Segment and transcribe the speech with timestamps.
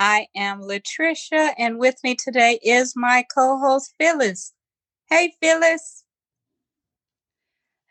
[0.00, 4.52] I am Latricia, and with me today is my co host, Phyllis.
[5.08, 6.04] Hey, Phyllis.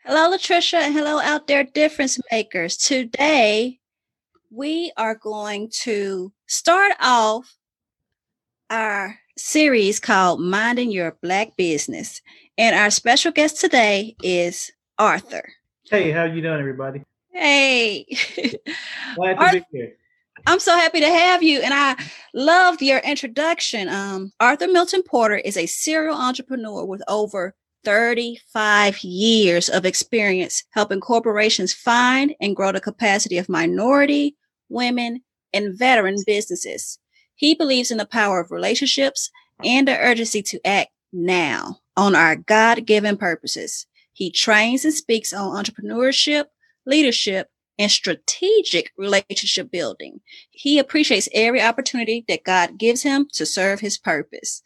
[0.04, 2.78] Hello, Latricia, and hello out there, difference makers.
[2.78, 3.78] Today,
[4.50, 7.56] we are going to start off
[8.70, 12.22] our series called Minding Your Black Business.
[12.56, 15.46] And our special guest today is Arthur.
[15.90, 17.02] Hey, how you doing, everybody?
[17.32, 18.06] Hey.
[19.14, 19.96] Glad to Arthur, be here.
[20.46, 21.60] I'm so happy to have you.
[21.60, 21.96] And I
[22.34, 23.88] loved your introduction.
[23.88, 31.00] Um, Arthur Milton Porter is a serial entrepreneur with over 35 years of experience helping
[31.00, 34.36] corporations find and grow the capacity of minority,
[34.68, 35.22] women,
[35.52, 36.98] and veteran businesses.
[37.34, 39.30] He believes in the power of relationships
[39.64, 43.86] and the urgency to act now on our God given purposes.
[44.12, 46.46] He trains and speaks on entrepreneurship,
[46.84, 47.48] leadership,
[47.78, 50.20] and strategic relationship building.
[50.50, 54.62] He appreciates every opportunity that God gives him to serve his purpose.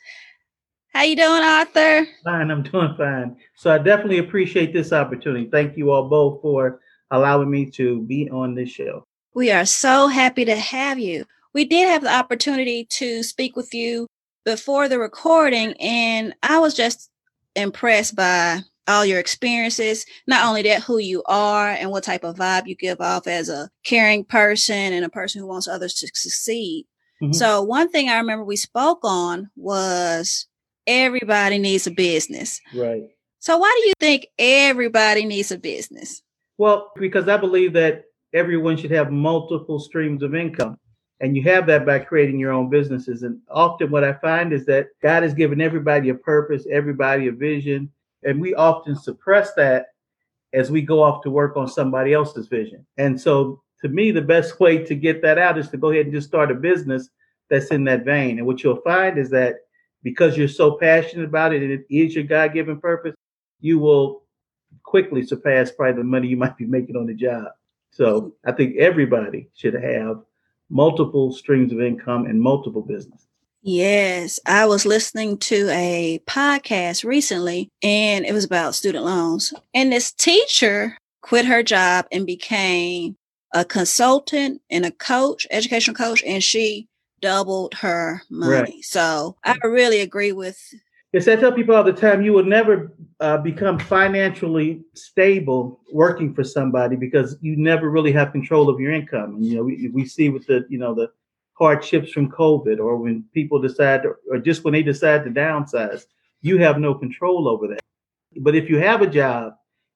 [0.95, 2.07] How you doing, Arthur?
[2.25, 3.37] Fine, I'm doing fine.
[3.57, 5.49] So I definitely appreciate this opportunity.
[5.51, 9.07] Thank you all both for allowing me to be on this show.
[9.35, 11.25] We are so happy to have you.
[11.55, 14.07] We did have the opportunity to speak with you
[14.45, 17.11] before the recording, and I was just
[17.55, 22.37] impressed by all your experiences, not only that, who you are and what type of
[22.37, 26.09] vibe you give off as a caring person and a person who wants others to
[26.15, 26.87] succeed.
[27.23, 27.33] Mm-hmm.
[27.33, 30.47] So, one thing I remember we spoke on was
[30.87, 32.61] everybody needs a business.
[32.75, 33.05] Right.
[33.39, 36.23] So, why do you think everybody needs a business?
[36.59, 38.05] Well, because I believe that
[38.35, 40.79] everyone should have multiple streams of income.
[41.21, 43.23] And you have that by creating your own businesses.
[43.23, 47.33] And often what I find is that God has given everybody a purpose, everybody a
[47.33, 47.91] vision,
[48.25, 49.87] and we often suppress that
[50.53, 52.85] as we go off to work on somebody else's vision.
[52.99, 56.07] And so to me, the best way to get that out is to go ahead
[56.07, 57.09] and just start a business
[57.51, 58.39] that's in that vein.
[58.39, 59.57] And what you'll find is that
[60.03, 63.15] because you're so passionate about it and it is your God given purpose,
[63.61, 64.23] you will
[64.83, 67.47] quickly surpass probably the money you might be making on the job.
[67.91, 70.23] So I think everybody should have
[70.71, 73.27] multiple streams of income and multiple businesses.
[73.65, 79.55] Yes, I was listening to a podcast recently and it was about student loans.
[79.73, 83.17] And this teacher quit her job and became
[83.55, 86.89] a consultant and a coach, educational coach, and she
[87.21, 88.53] doubled her money.
[88.53, 88.85] Right.
[88.85, 90.59] So I really agree with.
[91.13, 96.35] Yes, I tell people all the time you will never uh, become financially stable working
[96.35, 99.35] for somebody because you never really have control of your income.
[99.37, 101.13] And, you know, we, we see with the, you know, the
[101.63, 106.07] hardships from COVID or when people decide to, or just when they decide to downsize,
[106.41, 107.81] you have no control over that.
[108.41, 109.55] But if you have a job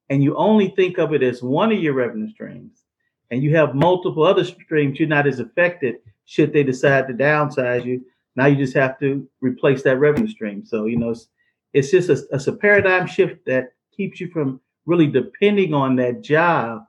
[0.09, 2.83] and you only think of it as one of your revenue streams
[3.31, 7.83] and you have multiple other streams, you're not as affected should they decide to downsize
[7.83, 8.01] you.
[8.37, 10.65] Now you just have to replace that revenue stream.
[10.65, 11.27] So, you know, it's,
[11.73, 16.21] it's just a, it's a paradigm shift that keeps you from really depending on that
[16.21, 16.85] job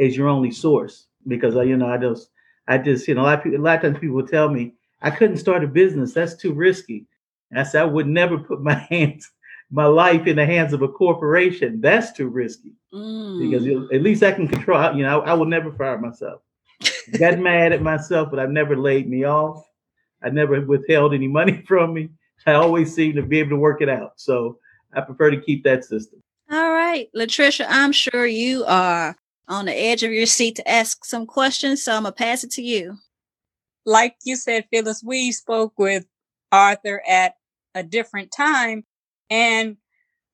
[0.00, 1.06] as your only source.
[1.28, 2.30] Because, uh, you know, I just,
[2.68, 4.74] I just, you know, a lot of people, a lot of times people tell me
[5.02, 6.14] I couldn't start a business.
[6.14, 7.06] That's too risky.
[7.50, 9.30] And I said I would never put my hands,
[9.70, 11.80] my life in the hands of a corporation.
[11.80, 13.38] That's too risky mm.
[13.40, 14.96] because at least I can control.
[14.96, 16.42] You know, I, I will never fire myself.
[17.18, 19.64] Got mad at myself, but I've never laid me off.
[20.22, 22.10] I never withheld any money from me.
[22.46, 24.12] I always seem to be able to work it out.
[24.16, 24.58] So
[24.92, 26.22] I prefer to keep that system.
[26.50, 29.16] All right, Latricia, I'm sure you are
[29.48, 31.82] on the edge of your seat to ask some questions.
[31.82, 32.98] So I'm going to pass it to you.
[33.84, 36.06] Like you said, Phyllis, we spoke with
[36.50, 37.34] Arthur at
[37.74, 38.84] a different time.
[39.30, 39.76] And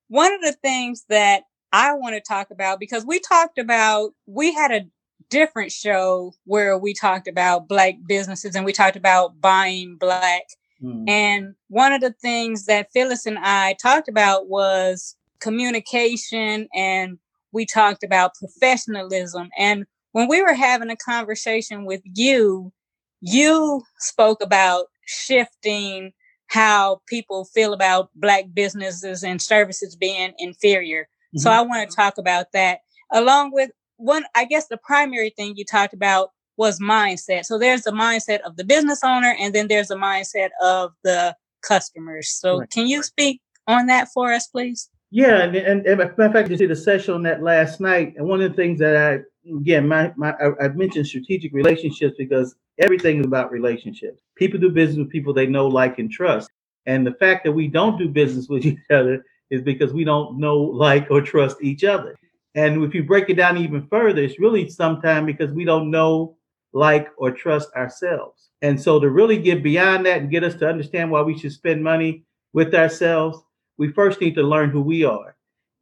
[0.08, 1.42] one of the things that
[1.72, 4.86] I want to talk about, because we talked about, we had a
[5.31, 10.42] different show where we talked about Black businesses and we talked about buying Black.
[10.82, 11.08] Mm.
[11.08, 17.19] And one of the things that Phyllis and I talked about was communication and
[17.52, 19.50] we talked about professionalism.
[19.58, 22.72] And when we were having a conversation with you,
[23.20, 26.12] you spoke about shifting
[26.49, 31.02] how people feel about Black businesses and services being inferior.
[31.02, 31.38] Mm-hmm.
[31.38, 32.81] So I want to talk about that
[33.12, 37.44] along with one, I guess the primary thing you talked about was mindset.
[37.44, 41.37] So there's the mindset of the business owner, and then there's the mindset of the
[41.62, 42.28] customers.
[42.28, 42.70] So right.
[42.70, 44.90] can you speak on that for us, please?
[45.14, 48.26] Yeah, and, and, and of fact, you did a session on that last night, and
[48.26, 49.18] one of the things that I
[49.58, 54.22] again, my, my I, I mentioned strategic relationships because everything is about relationships.
[54.36, 56.48] People do business with people they know, like, and trust.
[56.86, 60.38] And the fact that we don't do business with each other is because we don't
[60.38, 62.16] know, like, or trust each other.
[62.54, 66.36] And if you break it down even further, it's really sometimes because we don't know,
[66.72, 68.48] like, or trust ourselves.
[68.62, 71.52] And so to really get beyond that and get us to understand why we should
[71.52, 72.24] spend money
[72.54, 73.42] with ourselves,
[73.82, 75.34] we first need to learn who we are.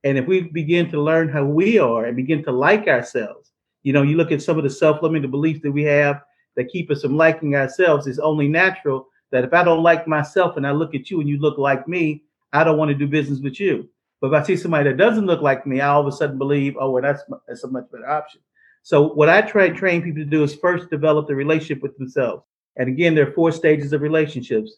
[0.05, 3.53] And if we begin to learn how we are and begin to like ourselves,
[3.83, 6.23] you know, you look at some of the self-limiting beliefs that we have
[6.57, 10.57] that keep us from liking ourselves, it's only natural that if I don't like myself
[10.57, 12.23] and I look at you and you look like me,
[12.55, 13.87] I don't want to do business with you.
[14.19, 16.39] But if I see somebody that doesn't look like me, I all of a sudden
[16.39, 18.41] believe, oh, well, that's, that's a much better option.
[18.83, 21.99] So what I try to train people to do is first develop the relationship with
[21.99, 22.45] themselves.
[22.77, 24.71] And again, there are four stages of relationships: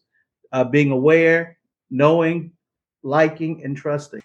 [0.51, 1.59] uh, being aware,
[1.89, 2.51] knowing,
[3.03, 4.23] liking, and trusting.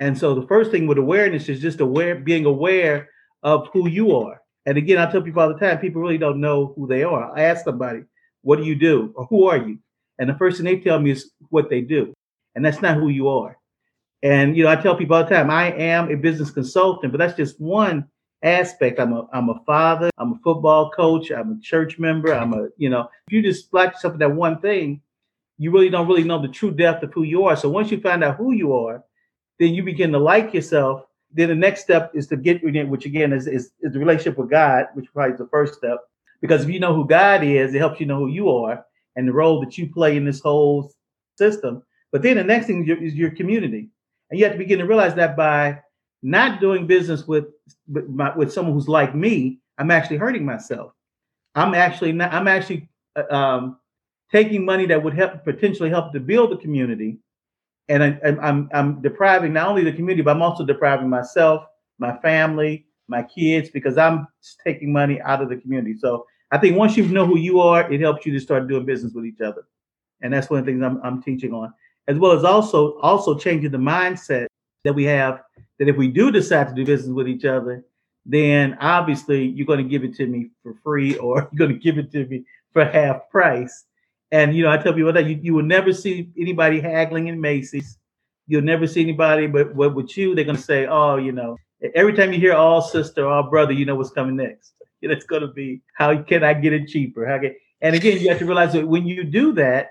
[0.00, 3.08] And so the first thing with awareness is just aware, being aware
[3.42, 4.40] of who you are.
[4.66, 7.36] And again, I tell people all the time, people really don't know who they are.
[7.36, 8.02] I ask somebody,
[8.42, 9.12] what do you do?
[9.14, 9.78] Or who are you?
[10.18, 12.12] And the first thing they tell me is what they do.
[12.54, 13.58] And that's not who you are.
[14.22, 17.18] And you know, I tell people all the time, I am a business consultant, but
[17.18, 18.08] that's just one
[18.42, 18.98] aspect.
[18.98, 22.68] I'm a I'm a father, I'm a football coach, I'm a church member, I'm a,
[22.76, 25.02] you know, if you just splash yourself in that one thing,
[25.58, 27.56] you really don't really know the true depth of who you are.
[27.56, 29.02] So once you find out who you are,
[29.58, 31.04] then you begin to like yourself.
[31.32, 34.50] Then the next step is to get which again is, is, is the relationship with
[34.50, 35.98] God, which probably is the first step.
[36.40, 38.84] Because if you know who God is, it helps you know who you are
[39.16, 40.92] and the role that you play in this whole
[41.36, 41.82] system.
[42.12, 43.88] But then the next thing is your, is your community.
[44.30, 45.80] And you have to begin to realize that by
[46.22, 47.46] not doing business with
[47.88, 50.92] with, my, with someone who's like me, I'm actually hurting myself.
[51.54, 53.78] I'm actually not, I'm actually uh, um,
[54.30, 57.18] taking money that would help potentially help to build the community,
[57.88, 61.64] and I, am I'm I'm depriving not only the community, but I'm also depriving myself,
[61.98, 64.26] my family, my kids, because I'm
[64.64, 65.94] taking money out of the community.
[65.98, 68.84] So I think once you know who you are, it helps you to start doing
[68.84, 69.66] business with each other,
[70.22, 71.72] and that's one of the things I'm I'm teaching on,
[72.08, 74.46] as well as also also changing the mindset
[74.84, 75.42] that we have
[75.78, 77.84] that if we do decide to do business with each other,
[78.24, 81.82] then obviously you're going to give it to me for free or you're going to
[81.82, 83.84] give it to me for half price.
[84.32, 87.40] And you know, I tell people that you, you will never see anybody haggling in
[87.40, 87.98] Macy's.
[88.48, 91.56] You'll never see anybody, but, what with you, they're going to say, "Oh, you know."
[91.94, 94.72] Every time you hear "all sister," "all brother," you know what's coming next.
[95.02, 98.28] It's going to be, "How can I get it cheaper?" How can, and again, you
[98.28, 99.90] have to realize that when you do that,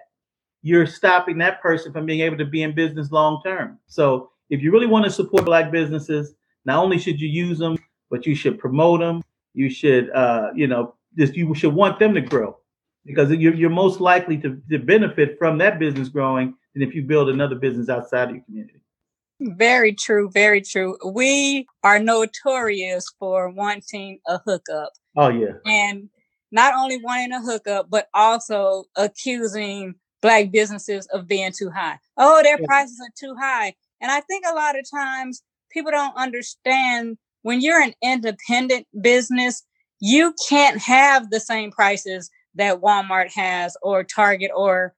[0.62, 3.80] you're stopping that person from being able to be in business long term.
[3.88, 6.34] So if you really want to support black businesses,
[6.66, 7.78] not only should you use them,
[8.10, 9.24] but you should promote them.
[9.54, 12.58] You should, uh, you know, just you should want them to grow
[13.06, 17.04] because you're, you're most likely to, to benefit from that business growing than if you
[17.04, 18.82] build another business outside of your community.
[19.40, 20.98] Very true, very true.
[21.06, 24.94] We are notorious for wanting a hookup.
[25.16, 25.54] Oh yeah.
[25.66, 26.10] And
[26.52, 32.00] not only wanting a hookup, but also accusing black businesses of being too high.
[32.18, 32.66] Oh, their yeah.
[32.66, 33.74] prices are too high.
[34.02, 39.64] And I think a lot of times people don't understand when you're an independent business,
[40.00, 44.94] you can't have the same prices that Walmart has or Target or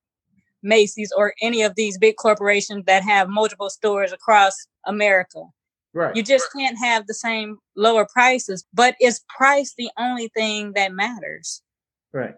[0.63, 4.53] Macy's or any of these big corporations that have multiple stores across
[4.85, 5.43] America.
[5.93, 6.15] Right.
[6.15, 10.93] You just can't have the same lower prices, but is price the only thing that
[10.93, 11.61] matters?
[12.13, 12.35] Right.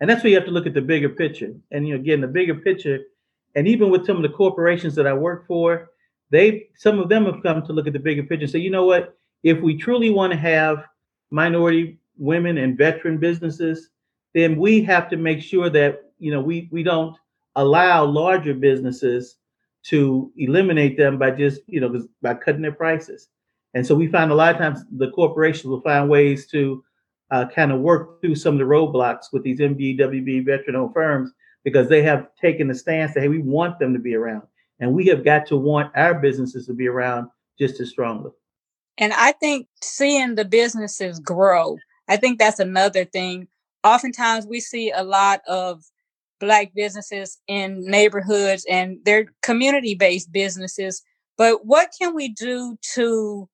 [0.00, 1.52] And that's where you have to look at the bigger picture.
[1.70, 3.00] And you know, again, the bigger picture,
[3.54, 5.90] and even with some of the corporations that I work for,
[6.30, 8.70] they some of them have come to look at the bigger picture and say, you
[8.70, 10.84] know what, if we truly want to have
[11.30, 13.90] minority women and veteran businesses,
[14.36, 17.16] then we have to make sure that you know we we don't
[17.54, 19.38] allow larger businesses
[19.84, 23.28] to eliminate them by just you know by cutting their prices.
[23.72, 26.84] And so we find a lot of times the corporations will find ways to
[27.30, 31.32] uh, kind of work through some of the roadblocks with these MBWB veteran-owned firms
[31.64, 34.42] because they have taken the stance that hey, we want them to be around.
[34.80, 37.28] And we have got to want our businesses to be around
[37.58, 38.30] just as strongly.
[38.98, 41.78] And I think seeing the businesses grow,
[42.08, 43.48] I think that's another thing.
[43.86, 45.84] Oftentimes we see a lot of
[46.40, 51.02] black businesses in neighborhoods and they're community based businesses.
[51.38, 53.48] But what can we do to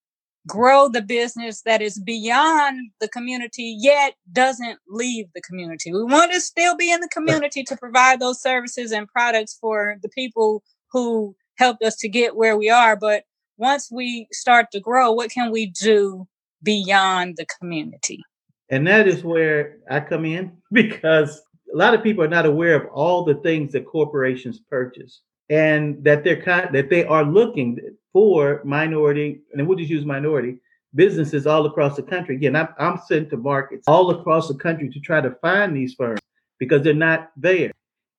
[0.46, 5.92] grow the business that is beyond the community yet doesn't leave the community?
[5.92, 9.96] We want to still be in the community to provide those services and products for
[10.02, 10.62] the people
[10.92, 12.96] who helped us to get where we are.
[12.96, 13.24] But
[13.58, 16.26] once we start to grow, what can we do
[16.62, 18.22] beyond the community?
[18.70, 21.42] And that is where I come in because
[21.72, 26.02] a lot of people are not aware of all the things that corporations purchase and
[26.04, 27.78] that they're kind that they are looking
[28.12, 30.58] for minority and we'll just use minority
[30.94, 32.36] businesses all across the country.
[32.36, 35.94] Again, I'm, I'm sent to markets all across the country to try to find these
[35.94, 36.20] firms
[36.58, 37.72] because they're not there.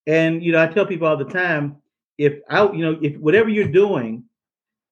[0.08, 1.78] And you know, I tell people all the time,
[2.18, 4.24] if I, you know, if whatever you're doing,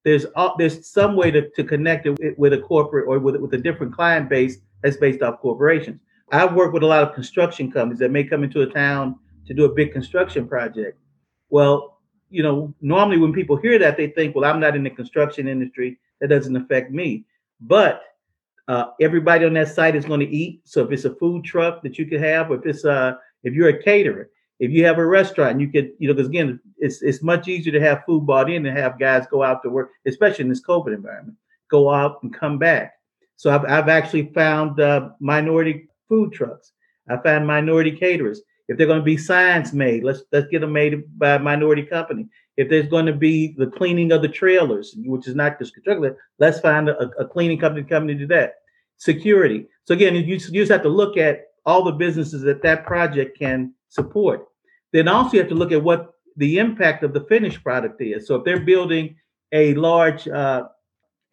[0.03, 3.53] there's all, there's some way to, to connect it with a corporate or with with
[3.53, 5.99] a different client base that's based off corporations.
[6.31, 9.53] I've worked with a lot of construction companies that may come into a town to
[9.53, 10.97] do a big construction project.
[11.49, 14.89] Well, you know, normally when people hear that, they think, well, I'm not in the
[14.89, 15.99] construction industry.
[16.21, 17.25] That doesn't affect me.
[17.59, 18.03] But
[18.67, 20.61] uh, everybody on that site is going to eat.
[20.63, 23.69] So if it's a food truck that you could have, if it's uh, if you're
[23.69, 27.21] a caterer, if you have a restaurant, you could, you know, because again, it's it's
[27.21, 30.43] much easier to have food bought in and have guys go out to work, especially
[30.43, 31.37] in this COVID environment,
[31.69, 32.93] go out and come back.
[33.41, 36.73] So I've, I've actually found uh, minority food trucks.
[37.09, 38.43] I found minority caterers.
[38.67, 41.81] If they're going to be signs made, let's let's get them made by a minority
[41.81, 42.27] company.
[42.57, 46.15] If there's going to be the cleaning of the trailers, which is not just construction,
[46.37, 48.57] let's find a, a cleaning company coming to do that.
[48.97, 49.65] Security.
[49.85, 53.39] So again, you, you just have to look at all the businesses that that project
[53.39, 54.45] can support.
[54.93, 58.27] Then also you have to look at what the impact of the finished product is.
[58.27, 59.15] So if they're building
[59.51, 60.65] a large uh,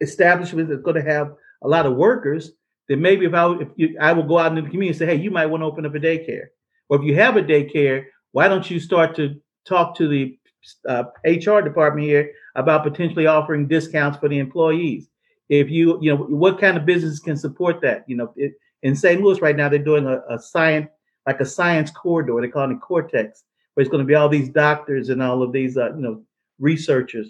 [0.01, 2.51] establishment that's going to have a lot of workers,
[2.87, 5.05] then maybe if I if you, I will go out into the community and say,
[5.05, 6.47] hey, you might want to open up a daycare.
[6.89, 10.37] Or if you have a daycare, why don't you start to talk to the
[10.87, 15.09] uh, HR department here about potentially offering discounts for the employees?
[15.49, 18.05] If you, you know, what kind of business can support that?
[18.07, 19.21] You know, it, in St.
[19.21, 20.89] Louis right now, they're doing a, a science,
[21.25, 22.39] like a science corridor.
[22.41, 25.51] They call it Cortex, where it's going to be all these doctors and all of
[25.51, 26.23] these, uh, you know,
[26.59, 27.29] researchers,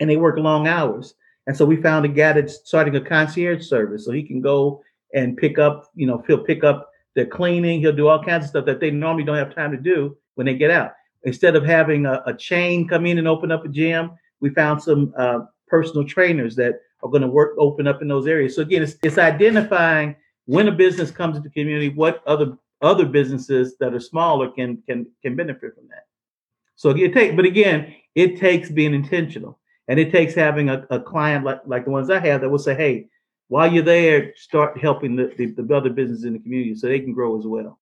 [0.00, 1.14] and they work long hours.
[1.46, 4.82] And so we found a guy that's starting a concierge service, so he can go
[5.14, 8.50] and pick up, you know, he'll pick up the cleaning, he'll do all kinds of
[8.50, 10.92] stuff that they normally don't have time to do when they get out.
[11.24, 14.82] Instead of having a, a chain come in and open up a gym, we found
[14.82, 18.56] some uh, personal trainers that are going to work open up in those areas.
[18.56, 23.06] So again, it's, it's identifying when a business comes into the community, what other other
[23.06, 26.06] businesses that are smaller can can can benefit from that.
[26.76, 29.58] So it take, but again, it takes being intentional,
[29.92, 32.58] and it takes having a, a client like like the ones I have that will
[32.58, 33.08] say, "Hey,
[33.48, 37.00] while you're there, start helping the, the, the other businesses in the community so they
[37.00, 37.78] can grow as well."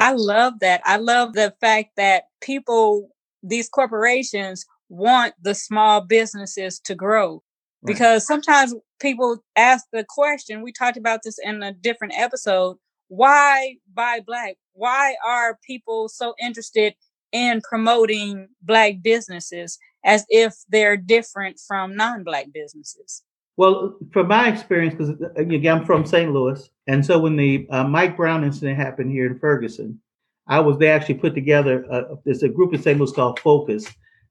[0.00, 0.80] I love that.
[0.86, 3.10] I love the fact that people,
[3.42, 7.42] these corporations, want the small businesses to grow
[7.84, 12.76] because sometimes people ask the question we talked about this in a different episode
[13.08, 16.94] why buy black why are people so interested
[17.32, 23.22] in promoting black businesses as if they're different from non-black businesses
[23.56, 27.84] well from my experience because again i'm from st louis and so when the uh,
[27.84, 29.98] mike brown incident happened here in ferguson
[30.46, 33.86] i was they actually put together a, there's a group in st louis called focus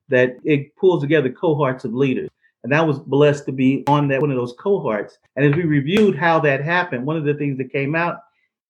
[0.09, 2.29] that it pulls together cohorts of leaders
[2.63, 5.17] and I was blessed to be on that one of those cohorts.
[5.35, 8.17] And as we reviewed how that happened, one of the things that came out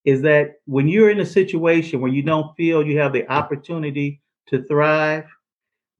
[0.05, 4.21] is that when you're in a situation where you don't feel you have the opportunity
[4.47, 5.25] to thrive,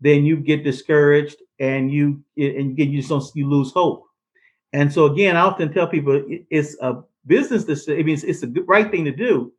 [0.01, 4.05] then you get discouraged and you and you just don't you lose hope.
[4.73, 7.99] And so again, I often tell people it's a business decision.
[7.99, 9.53] I mean, it's, it's a good, right thing to do,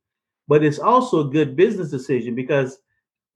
[0.48, 2.78] but it's also a good business decision because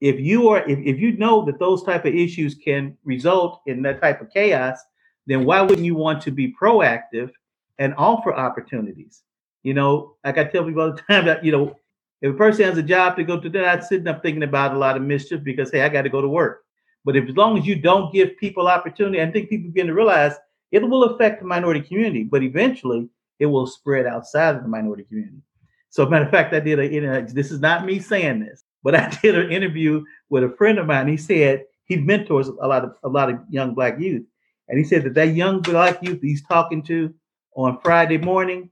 [0.01, 3.81] if you are if, if you know that those type of issues can result in
[3.81, 4.77] that type of chaos
[5.25, 7.31] then why wouldn't you want to be proactive
[7.79, 9.23] and offer opportunities
[9.63, 11.75] you know like i tell people all the time that you know
[12.21, 14.75] if a person has a job to go to they're not sitting up thinking about
[14.75, 16.63] a lot of mischief because hey i got to go to work
[17.05, 19.93] but if as long as you don't give people opportunity i think people begin to
[19.93, 20.33] realize
[20.71, 23.07] it will affect the minority community but eventually
[23.39, 25.41] it will spread outside of the minority community
[25.89, 29.09] so matter of fact i did a this is not me saying this but I
[29.21, 31.09] did an interview with a friend of mine.
[31.09, 34.25] He said he mentors a lot of a lot of young black youth,
[34.69, 37.13] and he said that that young black youth he's talking to
[37.55, 38.69] on Friday morning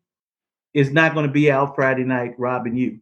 [0.73, 2.99] is not going to be out Friday night robbing you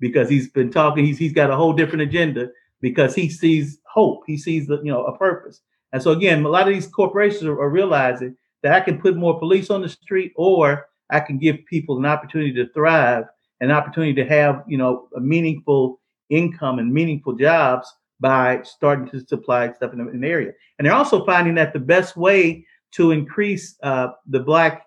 [0.00, 1.04] because he's been talking.
[1.04, 4.22] He's he's got a whole different agenda because he sees hope.
[4.26, 5.60] He sees the you know a purpose.
[5.92, 9.16] And so again, a lot of these corporations are, are realizing that I can put
[9.16, 13.24] more police on the street, or I can give people an opportunity to thrive,
[13.60, 16.00] an opportunity to have you know a meaningful
[16.30, 17.86] income and meaningful jobs
[18.20, 20.52] by starting to supply stuff in an area.
[20.78, 24.86] And they're also finding that the best way to increase uh, the Black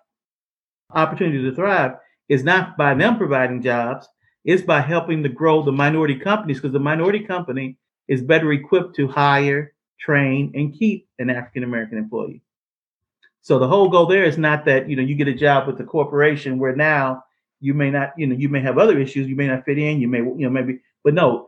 [0.94, 1.92] opportunity to thrive
[2.28, 4.06] is not by them providing jobs,
[4.44, 7.76] is by helping to grow the minority companies because the minority company
[8.12, 12.42] is better equipped to hire, train, and keep an African American employee.
[13.40, 15.78] So the whole goal there is not that you know you get a job with
[15.78, 17.24] the corporation where now
[17.62, 20.00] you may not, you know, you may have other issues, you may not fit in,
[20.00, 21.46] you may, you know, maybe, but no,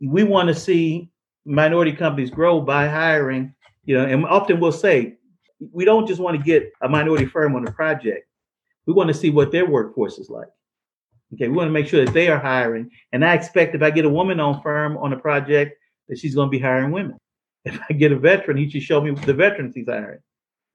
[0.00, 1.10] we want to see
[1.44, 3.52] minority companies grow by hiring,
[3.84, 5.16] you know, and often we'll say,
[5.72, 8.28] we don't just want to get a minority firm on a project.
[8.86, 10.48] We want to see what their workforce is like.
[11.34, 12.88] Okay, we want to make sure that they are hiring.
[13.12, 15.76] And I expect if I get a woman on firm on a project,
[16.10, 17.16] that she's going to be hiring women.
[17.62, 20.20] If I get a veteran, he should show me the veterans he's hiring.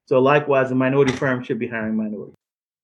[0.06, 2.36] So likewise, a minority firm should be hiring minorities.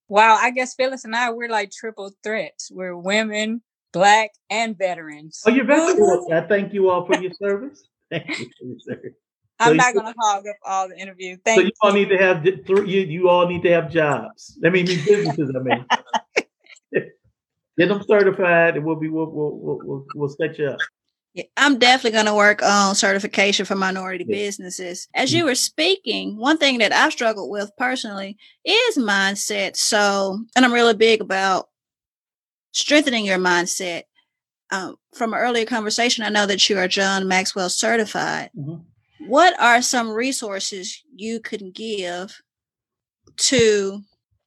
[0.08, 2.68] Wow, I guess Phyllis and I we're like triple threats.
[2.72, 5.40] We're women, black, and veterans.
[5.46, 6.32] Oh, you're veterans.
[6.32, 7.84] I thank you all for your service.
[8.10, 9.14] Thank you for your service.
[9.58, 11.36] I'm not going to hog up all the interview.
[11.44, 11.70] Thank so you.
[11.80, 12.84] all need to have you.
[12.84, 14.58] You all need to have jobs.
[14.64, 15.50] I mean, businesses.
[15.56, 15.86] I mean,
[17.78, 20.78] get them certified, and we'll be we'll we'll we'll, we'll set you up.
[21.34, 24.36] Yeah, I'm definitely going to work on certification for minority yeah.
[24.36, 25.08] businesses.
[25.14, 25.38] As mm-hmm.
[25.38, 29.76] you were speaking, one thing that I struggled with personally is mindset.
[29.76, 31.68] So, and I'm really big about
[32.72, 34.02] strengthening your mindset.
[34.70, 38.50] Um, from an earlier conversation, I know that you are John Maxwell certified.
[38.56, 39.28] Mm-hmm.
[39.28, 42.40] What are some resources you can give
[43.36, 44.02] to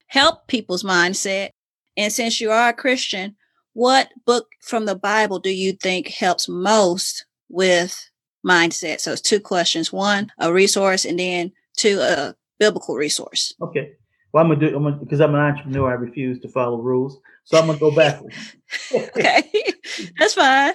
[0.08, 1.50] help people's mindset?
[1.98, 3.36] And since you are a Christian,
[3.76, 8.10] what book from the Bible do you think helps most with
[8.44, 9.02] mindset?
[9.02, 9.92] So it's two questions.
[9.92, 13.54] One, a resource, and then two, a biblical resource.
[13.62, 13.92] Okay.
[14.32, 14.76] Well, I'm gonna do.
[14.76, 15.92] I'm gonna because I'm an entrepreneur.
[15.92, 18.56] I refuse to follow rules, so I'm gonna go backwards.
[18.94, 19.44] okay,
[20.20, 20.74] that's fine.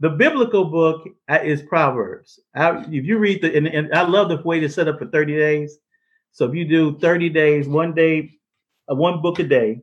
[0.00, 2.38] the biblical book uh, is Proverbs.
[2.54, 5.06] I, if you read the, and, and, I love the way to set up for
[5.06, 5.78] 30 days.
[6.32, 8.30] So if you do 30 days, one day,
[8.90, 9.82] uh, one book a day,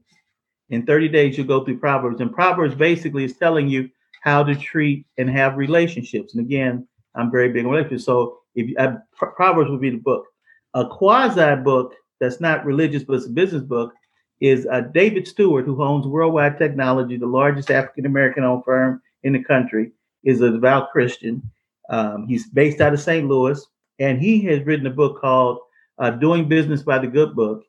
[0.72, 2.22] in 30 days, you go through Proverbs.
[2.22, 3.90] And Proverbs basically is telling you
[4.22, 6.34] how to treat and have relationships.
[6.34, 8.06] And again, I'm very big on relationships.
[8.06, 10.26] So if uh, Proverbs would be the book.
[10.74, 13.94] A quasi book that's not religious, but it's a business book
[14.40, 19.34] is uh, David Stewart, who owns Worldwide Technology, the largest African American owned firm in
[19.34, 19.92] the country,
[20.24, 21.42] is a devout Christian.
[21.90, 23.28] Um, he's based out of St.
[23.28, 23.64] Louis,
[24.00, 25.60] and he has written a book called
[26.00, 27.64] uh, Doing Business by the Good Book.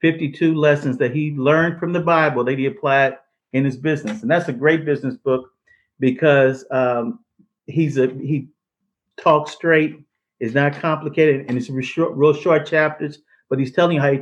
[0.00, 3.16] 52 lessons that he learned from the Bible that he applied
[3.52, 4.22] in his business.
[4.22, 5.50] And that's a great business book
[5.98, 7.20] because um,
[7.66, 8.48] he's a he
[9.16, 10.00] talks straight,
[10.40, 13.18] is not complicated, and it's real short, real short chapters.
[13.48, 14.18] But he's telling you how he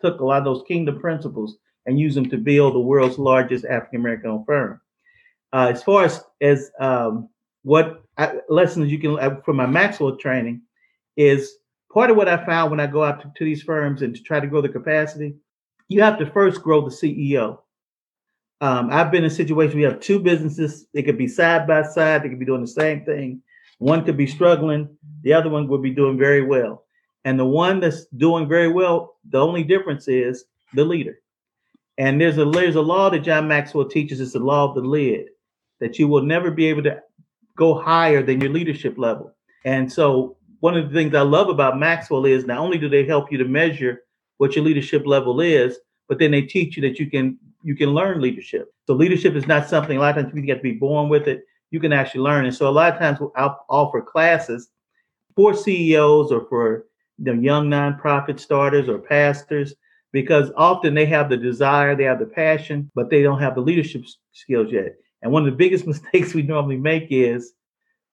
[0.00, 3.64] took a lot of those kingdom principles and used them to build the world's largest
[3.64, 4.80] African American firm.
[5.52, 7.28] Uh, as far as as um,
[7.62, 10.62] what I, lessons you can uh, from my Maxwell training
[11.16, 11.57] is
[11.92, 14.22] part of what I found when I go out to, to these firms and to
[14.22, 15.34] try to grow the capacity,
[15.88, 17.58] you have to first grow the CEO.
[18.60, 20.86] Um, I've been in a situation we have two businesses.
[20.92, 22.22] They could be side by side.
[22.22, 23.40] They could be doing the same thing.
[23.78, 24.96] One could be struggling.
[25.22, 26.84] The other one would be doing very well.
[27.24, 31.20] And the one that's doing very well, the only difference is the leader.
[31.98, 34.20] And there's a there's a law that John Maxwell teaches.
[34.20, 35.26] It's the law of the lid
[35.80, 37.00] that you will never be able to
[37.56, 39.34] go higher than your leadership level.
[39.64, 43.04] And so one of the things I love about Maxwell is not only do they
[43.04, 44.02] help you to measure
[44.38, 47.90] what your leadership level is, but then they teach you that you can you can
[47.90, 48.72] learn leadership.
[48.86, 51.26] So leadership is not something a lot of times you get to be born with
[51.26, 51.44] it.
[51.70, 52.46] You can actually learn.
[52.46, 54.70] And so a lot of times I'll offer classes
[55.34, 56.86] for CEOs or for
[57.18, 59.74] the young nonprofit starters or pastors
[60.12, 63.60] because often they have the desire, they have the passion, but they don't have the
[63.60, 64.94] leadership skills yet.
[65.22, 67.52] And one of the biggest mistakes we normally make is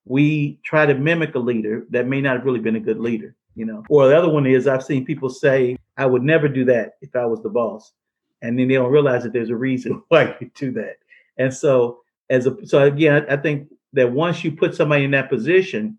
[0.05, 3.35] we try to mimic a leader that may not have really been a good leader,
[3.55, 3.83] you know.
[3.89, 7.15] Or the other one is I've seen people say, I would never do that if
[7.15, 7.93] I was the boss.
[8.41, 10.97] And then they don't realize that there's a reason why you do that.
[11.37, 15.29] And so as a so again, I think that once you put somebody in that
[15.29, 15.97] position,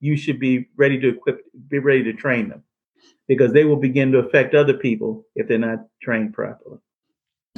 [0.00, 2.62] you should be ready to equip, be ready to train them
[3.28, 6.78] because they will begin to affect other people if they're not trained properly.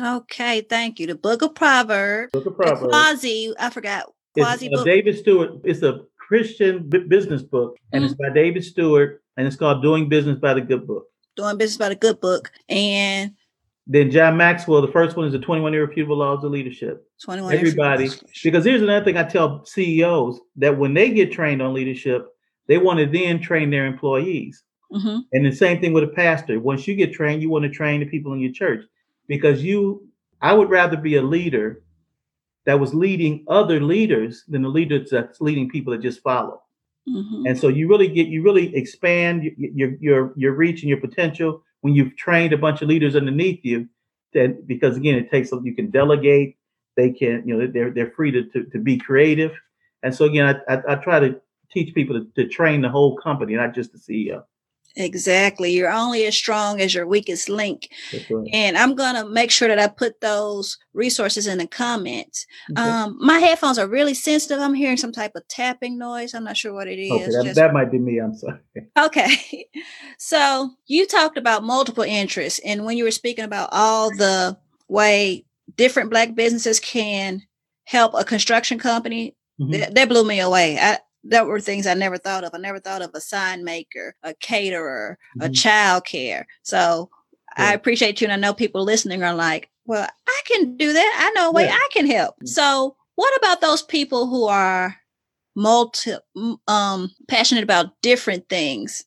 [0.00, 1.08] Okay, thank you.
[1.08, 2.30] The Book of Proverbs.
[2.32, 2.92] Book of Proverbs.
[2.92, 4.84] Quasi, I forgot quasi book.
[4.84, 5.52] David Stewart.
[5.64, 8.12] It's a Christian b- business book, and mm-hmm.
[8.12, 11.06] it's by David Stewart, and it's called Doing Business by the Good Book.
[11.36, 13.32] Doing Business by the Good Book, and
[13.86, 14.82] then John Maxwell.
[14.82, 17.08] The first one is the 21 Irrefutable Laws of Leadership.
[17.24, 18.10] 21 Everybody,
[18.44, 22.26] because here's another thing I tell CEOs that when they get trained on leadership,
[22.66, 24.62] they want to then train their employees.
[24.92, 25.18] Mm-hmm.
[25.32, 26.60] And the same thing with a pastor.
[26.60, 28.84] Once you get trained, you want to train the people in your church
[29.26, 30.04] because you.
[30.40, 31.82] I would rather be a leader
[32.68, 36.60] that was leading other leaders than the leaders that's leading people that just follow.
[37.08, 37.46] Mm-hmm.
[37.46, 41.62] And so you really get you really expand your your your reach and your potential
[41.80, 43.88] when you've trained a bunch of leaders underneath you.
[44.34, 46.58] That because again, it takes you can delegate.
[46.94, 49.52] They can you know they're they're free to to, to be creative.
[50.02, 51.40] And so again, I, I, I try to
[51.72, 54.42] teach people to, to train the whole company, not just the CEO.
[54.96, 55.70] Exactly.
[55.72, 57.88] You're only as strong as your weakest link.
[58.30, 58.48] Right.
[58.52, 62.46] And I'm going to make sure that I put those resources in the comments.
[62.72, 62.82] Okay.
[62.82, 64.58] Um, my headphones are really sensitive.
[64.60, 66.34] I'm hearing some type of tapping noise.
[66.34, 67.12] I'm not sure what it is.
[67.12, 68.18] okay, that, Just- that might be me.
[68.18, 68.58] I'm sorry.
[68.98, 69.66] Okay.
[70.18, 72.60] So you talked about multiple interests.
[72.64, 75.44] And when you were speaking about all the way
[75.76, 77.42] different Black businesses can
[77.84, 79.78] help a construction company, Mhm.
[79.78, 80.76] that, that blew me away.
[80.78, 82.54] I, that were things I never thought of.
[82.54, 85.54] I never thought of a sign maker, a caterer, a Mhm.
[85.54, 86.46] child care.
[86.62, 87.10] So
[87.56, 88.26] I appreciate you.
[88.26, 91.16] And I know people listening are like, well, I can do that.
[91.18, 91.74] I know a way Yeah.
[91.74, 92.36] I can help.
[92.44, 92.48] Mm.
[92.48, 94.96] So what about those people who are
[95.56, 96.14] multi
[96.68, 99.04] um passionate about different things?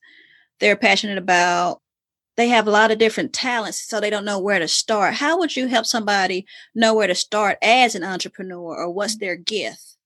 [0.60, 1.82] They're passionate about
[2.38, 5.14] they have a lot of different talents, so they don't know where to start.
[5.16, 9.36] How would you help somebody know where to start as an entrepreneur or what's their
[9.36, 9.98] gift?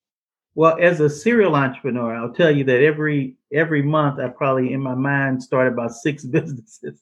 [0.56, 4.82] Well, as a serial entrepreneur, I'll tell you that every every month I probably in
[4.82, 7.02] my mind start about six businesses,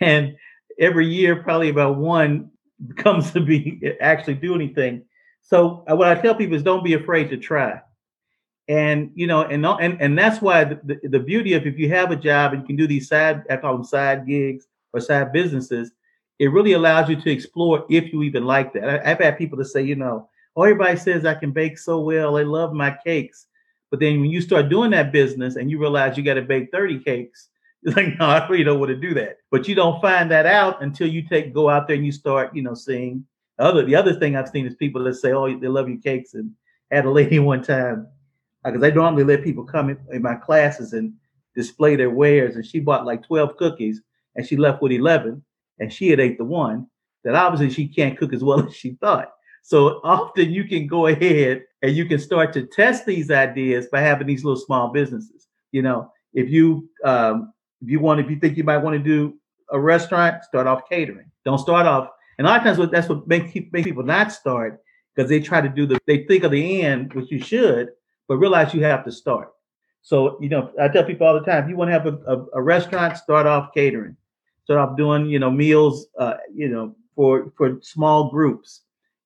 [0.00, 0.36] and
[0.78, 2.50] every year probably about one
[2.96, 5.04] comes to be actually do anything.
[5.42, 7.80] So uh, what I tell people is don't be afraid to try,
[8.68, 11.88] and you know, and and and that's why the, the, the beauty of if you
[11.90, 15.00] have a job and you can do these side I call them side gigs or
[15.00, 15.92] side businesses,
[16.38, 18.88] it really allows you to explore if you even like that.
[19.06, 20.28] I, I've had people to say, you know,
[20.62, 22.34] everybody says I can bake so well.
[22.34, 23.46] They love my cakes.
[23.90, 26.70] But then when you start doing that business and you realize you got to bake
[26.72, 27.48] 30 cakes,
[27.82, 29.38] it's like, no, I really don't want to do that.
[29.50, 32.54] But you don't find that out until you take go out there and you start,
[32.54, 33.24] you know, seeing
[33.58, 36.34] other the other thing I've seen is people that say, Oh, they love your cakes.
[36.34, 36.50] And
[36.90, 38.08] I had a lady one time,
[38.64, 41.12] uh, because I normally let people come in, in my classes and
[41.54, 44.02] display their wares, and she bought like 12 cookies
[44.36, 45.42] and she left with 11,
[45.78, 46.88] and she had ate the one
[47.22, 49.30] that obviously she can't cook as well as she thought.
[49.66, 54.02] So often you can go ahead and you can start to test these ideas by
[54.02, 55.48] having these little small businesses.
[55.72, 59.02] You know, if you um, if you want, if you think you might want to
[59.02, 59.38] do
[59.70, 61.30] a restaurant, start off catering.
[61.46, 62.10] Don't start off.
[62.36, 64.82] And a lot of times, what that's what makes make people not start
[65.16, 67.88] because they try to do the they think of the end, which you should,
[68.28, 69.48] but realize you have to start.
[70.02, 72.18] So you know, I tell people all the time, if you want to have a,
[72.26, 74.14] a, a restaurant, start off catering.
[74.64, 78.82] Start off doing you know meals, uh, you know, for for small groups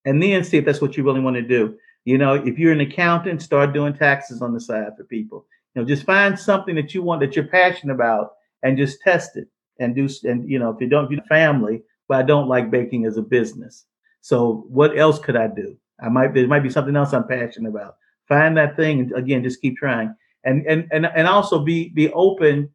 [0.08, 1.76] and then see if that's what you really want to do.
[2.06, 5.46] You know, if you're an accountant, start doing taxes on the side for people.
[5.74, 8.30] You know, just find something that you want that you're passionate about
[8.62, 10.08] and just test it and do.
[10.24, 13.22] And you know, if you don't, you're family, but I don't like baking as a
[13.22, 13.84] business.
[14.22, 15.76] So what else could I do?
[16.00, 17.96] I might there might be something else I'm passionate about.
[18.28, 20.14] Find that thing and again, just keep trying.
[20.42, 22.70] And and and and also be be open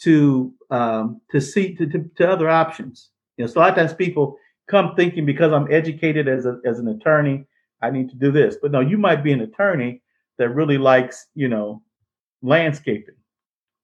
[0.00, 3.10] to um to see to, to, to other options.
[3.36, 4.38] You know, so a lot of times people
[4.72, 7.44] come thinking because I'm educated as a as an attorney,
[7.82, 8.56] I need to do this.
[8.60, 10.02] But no, you might be an attorney
[10.38, 11.82] that really likes, you know,
[12.40, 13.14] landscaping.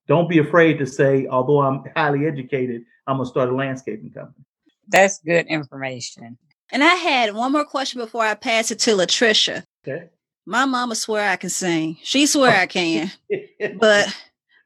[0.08, 4.44] Don't be afraid to say, although I'm highly educated, I'm gonna start a landscaping company.
[4.88, 6.38] That's good information.
[6.72, 9.64] And I had one more question before I pass it to Latricia.
[9.86, 10.08] Okay.
[10.46, 11.98] My mama swear I can sing.
[12.02, 13.12] She swear I can,
[13.78, 14.08] but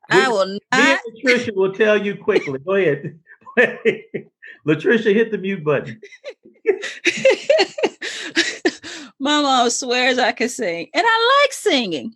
[0.08, 1.00] I will Me not.
[1.06, 2.60] and Latricia will tell you quickly.
[2.60, 3.18] Go ahead.
[4.66, 6.00] Latricia, hit the mute button.
[9.18, 12.14] my mom swears I can sing, and I like singing,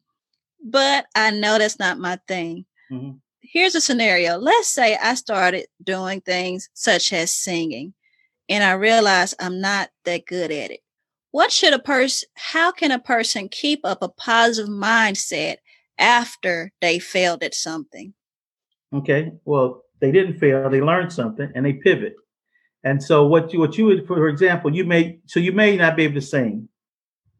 [0.64, 2.66] but I know that's not my thing.
[2.90, 3.20] Mhm.
[3.40, 4.38] Here's a scenario.
[4.38, 7.94] Let's say I started doing things such as singing,
[8.48, 10.80] and I realize I'm not that good at it.
[11.30, 15.58] What should a person, how can a person keep up a positive mindset
[15.98, 18.14] after they failed at something?
[18.92, 19.32] Okay.
[19.44, 20.68] Well, they didn't fail.
[20.68, 22.16] They learned something and they pivot.
[22.84, 25.96] And so what you what you would, for example, you may so you may not
[25.96, 26.68] be able to sing.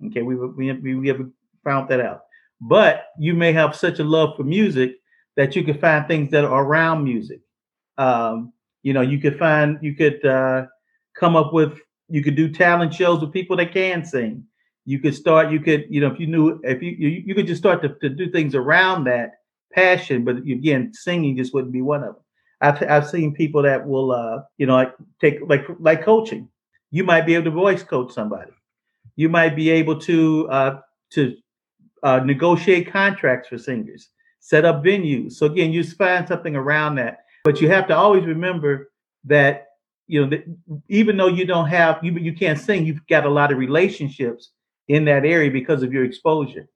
[0.07, 1.21] Okay, we we we, have
[1.65, 2.23] found that out.
[2.61, 4.97] But you may have such a love for music
[5.37, 7.41] that you could find things that are around music.
[7.99, 10.67] Um, you know, you could find you could uh,
[11.15, 14.45] come up with you could do talent shows with people that can sing.
[14.85, 15.51] You could start.
[15.51, 17.91] You could you know if you knew if you you, you could just start to,
[18.01, 19.35] to do things around that
[19.73, 20.25] passion.
[20.25, 22.25] But again, singing just wouldn't be one of them.
[22.61, 26.49] I've I've seen people that will uh you know like take like like coaching.
[26.91, 28.53] You might be able to voice coach somebody.
[29.17, 31.37] You might be able to uh to
[32.03, 35.33] uh, negotiate contracts for singers, set up venues.
[35.33, 37.19] So again, you find something around that.
[37.45, 38.91] But you have to always remember
[39.25, 39.67] that
[40.07, 40.45] you know that
[40.89, 44.51] even though you don't have you you can't sing, you've got a lot of relationships
[44.89, 46.69] in that area because of your exposure.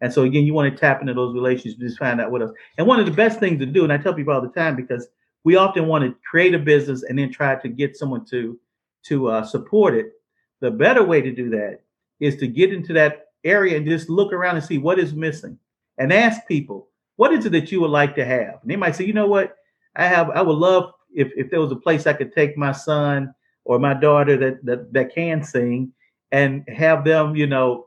[0.00, 2.50] And so again, you want to tap into those relationships, just find out what else.
[2.76, 4.74] And one of the best things to do, and I tell people all the time,
[4.74, 5.06] because
[5.44, 8.58] we often want to create a business and then try to get someone to
[9.04, 10.12] to uh, support it.
[10.60, 11.80] The better way to do that
[12.20, 15.58] is to get into that area and just look around and see what is missing,
[15.98, 18.58] and ask people, what is it that you would like to have?
[18.62, 19.56] And they might say, you know what,
[19.96, 22.72] I have I would love if if there was a place I could take my
[22.72, 25.92] son or my daughter that that that can sing
[26.30, 27.86] and have them, you know,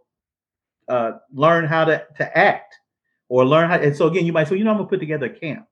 [0.87, 2.75] uh, learn how to to act
[3.29, 3.77] or learn how.
[3.77, 5.65] And so again, you might say, you know, I'm gonna put together a camp.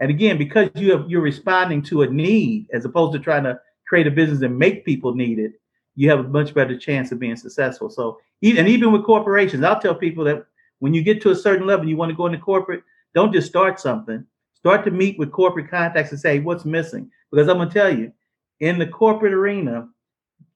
[0.00, 3.60] And again, because you have you're responding to a need as opposed to trying to
[3.86, 5.52] create a business and make people need it,
[5.96, 7.90] you have a much better chance of being successful.
[7.90, 10.46] So, and even with corporations, I'll tell people that
[10.78, 12.82] when you get to a certain level, and you want to go into corporate,
[13.14, 14.24] don't just start something.
[14.54, 17.10] Start to meet with corporate contacts and say, what's missing?
[17.30, 18.12] Because I'm going to tell you,
[18.60, 19.88] in the corporate arena,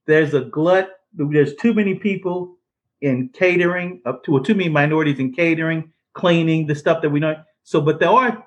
[0.07, 2.57] there's a glut, there's too many people
[3.01, 7.21] in catering, up to or too many minorities in catering, cleaning, the stuff that we
[7.21, 7.35] know.
[7.65, 8.45] So, but there are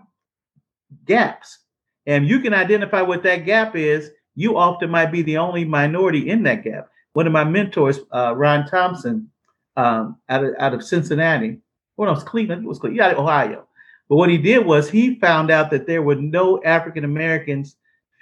[1.05, 1.59] gaps.
[2.07, 6.29] And you can identify what that gap is you often might be the only minority
[6.29, 6.89] in that gap.
[7.13, 9.31] One of my mentors, uh, Ron Thompson,
[9.77, 11.57] um, out of out of Cincinnati,
[11.97, 13.67] or no, it was Cleveland, it was Cleveland, yeah, Ohio.
[14.09, 17.77] But what he did was he found out that there were no African Americans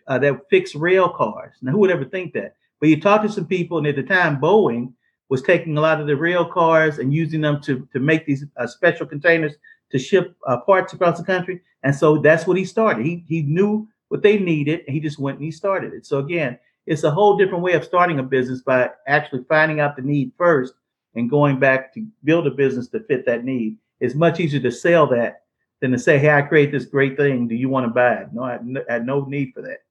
[0.08, 1.56] uh, that fixed rail cars.
[1.62, 2.56] Now, who would ever think that?
[2.80, 4.94] But you talked to some people, and at the time, Boeing
[5.30, 8.46] was taking a lot of the rail cars and using them to to make these
[8.58, 9.56] uh, special containers
[9.94, 11.62] to ship uh, parts across the country.
[11.84, 13.06] And so that's what he started.
[13.06, 14.82] He he knew what they needed.
[14.86, 16.06] And he just went and he started it.
[16.06, 19.96] So again, it's a whole different way of starting a business by actually finding out
[19.96, 20.74] the need first
[21.16, 23.78] and going back to build a business to fit that need.
[24.00, 25.44] It's much easier to sell that
[25.82, 27.48] than to say, "Hey, I create this great thing.
[27.48, 29.78] Do you want to buy it?" No, I, I had no need for that.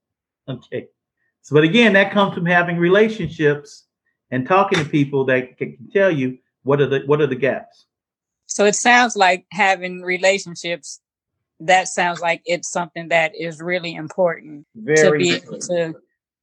[0.49, 0.87] Okay.
[1.41, 3.85] So, but again, that comes from having relationships
[4.31, 7.85] and talking to people that can tell you what are the what are the gaps.
[8.53, 11.01] So it sounds like having relationships
[11.59, 15.95] that sounds like it's something that is really important Very to be able to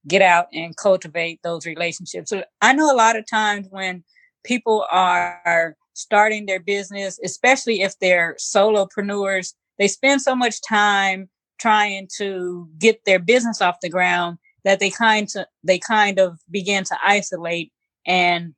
[0.09, 2.31] get out and cultivate those relationships.
[2.31, 4.03] So I know a lot of times when
[4.42, 11.29] people are starting their business, especially if they're solopreneurs, they spend so much time
[11.61, 16.40] trying to get their business off the ground that they kind of they kind of
[16.51, 17.73] begin to isolate
[18.05, 18.53] and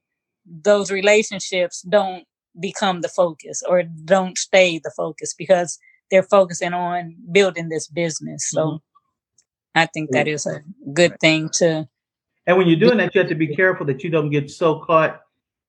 [0.46, 2.24] those relationships don't
[2.60, 5.78] become the focus or don't stay the focus because
[6.10, 8.50] they're focusing on building this business.
[8.50, 8.76] So mm-hmm.
[9.74, 10.60] I think that is a
[10.92, 11.88] good thing to.
[12.46, 14.80] And when you're doing that, you have to be careful that you don't get so
[14.80, 15.22] caught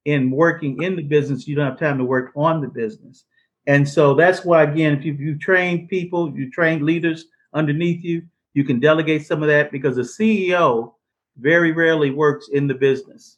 [0.05, 3.25] in working in the business, you don't have time to work on the business.
[3.67, 8.23] And so that's why, again, if you, you train people, you train leaders underneath you,
[8.53, 10.93] you can delegate some of that because a CEO
[11.37, 13.37] very rarely works in the business.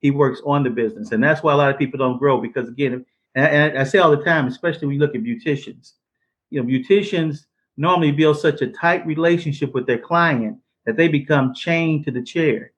[0.00, 1.12] He works on the business.
[1.12, 3.98] And that's why a lot of people don't grow because, again, and I, I say
[3.98, 5.92] all the time, especially when you look at beauticians,
[6.50, 11.54] you know, beauticians normally build such a tight relationship with their client that they become
[11.54, 12.72] chained to the chair.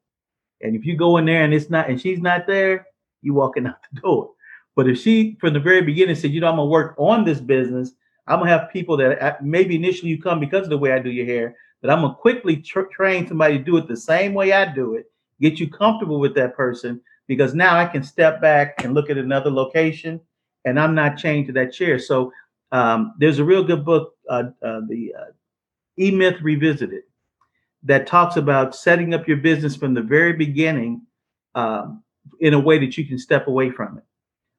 [0.62, 2.86] And if you go in there and it's not, and she's not there,
[3.22, 4.32] you walking out the door.
[4.76, 7.40] But if she, from the very beginning, said, you know, I'm gonna work on this
[7.40, 7.92] business,
[8.26, 10.98] I'm gonna have people that uh, maybe initially you come because of the way I
[10.98, 14.34] do your hair, but I'm gonna quickly tra- train somebody to do it the same
[14.34, 18.40] way I do it, get you comfortable with that person, because now I can step
[18.40, 20.20] back and look at another location,
[20.64, 21.96] and I'm not chained to that chair.
[22.00, 22.32] So
[22.72, 25.30] um, there's a real good book, uh, uh, the uh,
[25.96, 27.04] E Myth Revisited,
[27.84, 31.02] that talks about setting up your business from the very beginning
[31.54, 32.02] um,
[32.40, 34.04] in a way that you can step away from it.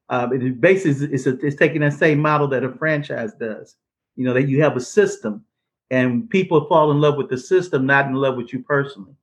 [0.08, 3.76] Um, it basically it's, a, it's taking that same model that a franchise does.
[4.16, 5.44] You know that you have a system,
[5.90, 9.18] and people fall in love with the system, not in love with you personally.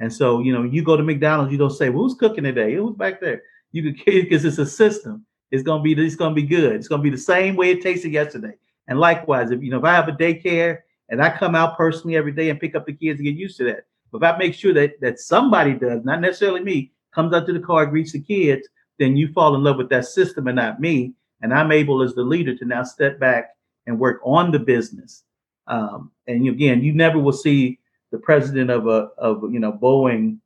[0.00, 2.74] And so, you know, you go to McDonald's, you don't say, well, "Who's cooking today?
[2.74, 5.24] Who's back there?" You could because it's a system.
[5.50, 6.72] It's gonna be it's gonna be good.
[6.72, 8.54] It's gonna be the same way it tasted yesterday.
[8.88, 10.78] And likewise, if you know if I have a daycare
[11.08, 13.56] and I come out personally every day and pick up the kids and get used
[13.58, 13.84] to that.
[14.10, 17.52] But if I make sure that that somebody does, not necessarily me, comes out to
[17.52, 20.80] the car, greets the kids, then you fall in love with that system and not
[20.80, 21.14] me.
[21.40, 23.50] And I'm able as the leader to now step back
[23.86, 25.24] and work on the business.
[25.66, 27.78] Um, and again, you never will see
[28.14, 30.38] the president of a of you know Boeing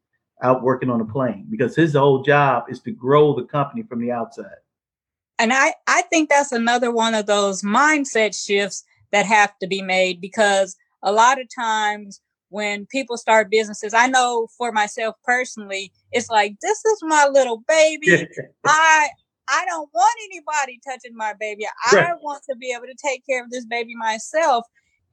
[0.43, 4.01] out working on a plane because his whole job is to grow the company from
[4.01, 4.57] the outside
[5.39, 9.83] and I, I think that's another one of those mindset shifts that have to be
[9.83, 15.93] made because a lot of times when people start businesses, I know for myself personally,
[16.13, 18.27] it's like, this is my little baby.
[18.67, 19.09] I,
[19.49, 21.67] I don't want anybody touching my baby.
[21.91, 22.15] I right.
[22.21, 24.65] want to be able to take care of this baby myself.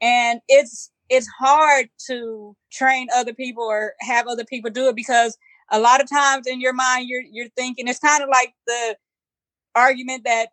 [0.02, 5.38] And it's, it's hard to train other people or have other people do it because
[5.72, 8.96] a lot of times in your mind, you're, you're thinking it's kind of like the,
[9.76, 10.48] argument that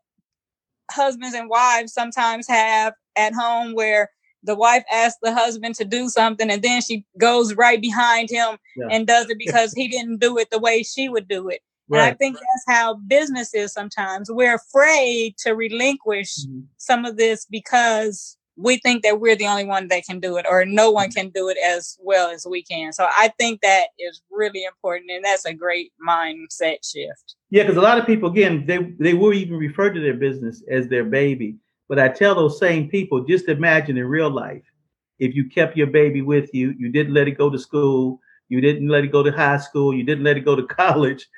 [0.91, 4.11] husbands and wives sometimes have at home where
[4.43, 8.59] the wife asks the husband to do something and then she goes right behind him
[8.77, 8.89] yeah.
[8.91, 11.61] and does it because he didn't do it the way she would do it.
[11.89, 12.01] Right.
[12.01, 14.31] And I think that's how business is sometimes.
[14.31, 16.61] We're afraid to relinquish mm-hmm.
[16.79, 20.47] some of this because we think that we're the only one that can do it
[20.49, 21.21] or no one mm-hmm.
[21.21, 22.93] can do it as well as we can.
[22.93, 27.37] So I think that is really important and that's a great mindset shift.
[27.51, 30.63] Yeah, because a lot of people again, they they will even refer to their business
[30.71, 31.57] as their baby.
[31.89, 34.63] But I tell those same people, just imagine in real life,
[35.19, 38.61] if you kept your baby with you, you didn't let it go to school, you
[38.61, 41.29] didn't let it go to high school, you didn't let it go to college,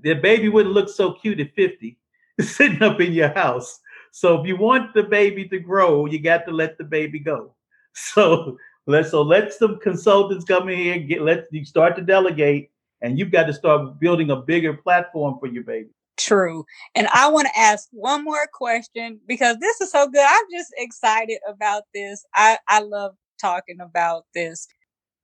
[0.00, 1.96] the baby wouldn't look so cute at 50
[2.40, 3.80] sitting up in your house.
[4.12, 7.54] So if you want the baby to grow, you got to let the baby go.
[7.94, 12.70] So let's so let some consultants come in here, get let you start to delegate,
[13.02, 15.90] and you've got to start building a bigger platform for your baby.
[16.16, 16.64] True.
[16.94, 20.24] And I want to ask one more question because this is so good.
[20.26, 22.24] I'm just excited about this.
[22.34, 24.66] I, I love talking about this.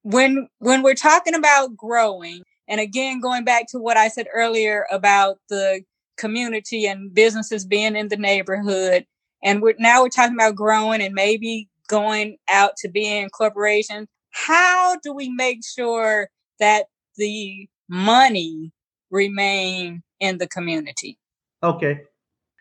[0.03, 4.87] When when we're talking about growing, and again going back to what I said earlier
[4.91, 5.83] about the
[6.19, 9.07] community and businesses being in the neighborhood.
[9.43, 14.09] And we're now we're talking about growing and maybe going out to be in corporations.
[14.31, 16.29] How do we make sure
[16.61, 18.73] that the money
[19.11, 21.19] remain in the community?
[21.63, 22.03] Okay.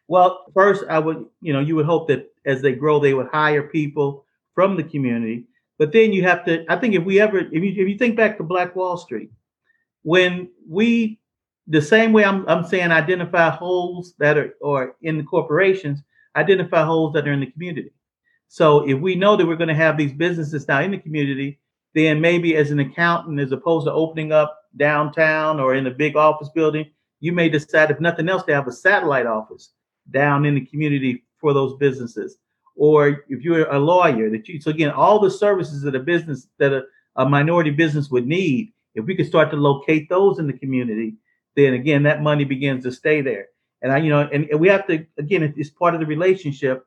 [0.07, 3.27] Well, first I would, you know, you would hope that as they grow, they would
[3.27, 5.45] hire people from the community.
[5.77, 8.15] But then you have to, I think if we ever, if you, if you think
[8.15, 9.29] back to Black Wall Street,
[10.03, 11.19] when we
[11.67, 16.01] the same way I'm, I'm saying identify holes that are or in the corporations,
[16.35, 17.91] identify holes that are in the community.
[18.47, 21.59] So if we know that we're going to have these businesses now in the community,
[21.93, 26.15] then maybe as an accountant, as opposed to opening up downtown or in a big
[26.15, 26.85] office building,
[27.19, 29.71] you may decide, if nothing else, to have a satellite office
[30.11, 32.37] down in the community for those businesses.
[32.75, 36.47] Or if you're a lawyer, that you so again, all the services that a business
[36.59, 36.83] that a,
[37.15, 41.15] a minority business would need, if we could start to locate those in the community,
[41.57, 43.47] then again that money begins to stay there.
[43.81, 46.85] And I, you know, and, and we have to again, it's part of the relationship.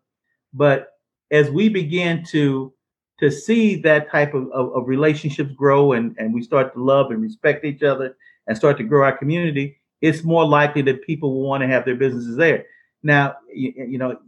[0.55, 0.93] But
[1.31, 2.73] as we begin to
[3.19, 7.11] to see that type of, of, of relationships grow and, and we start to love
[7.11, 11.35] and respect each other and start to grow our community, it's more likely that people
[11.35, 12.65] will want to have their businesses there.
[13.03, 14.19] Now, you, you know,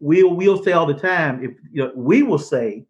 [0.00, 2.86] we'll we'll say all the time if you know we will say